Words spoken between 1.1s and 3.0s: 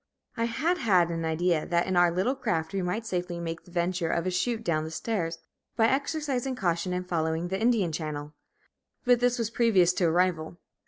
an idea that in our little craft we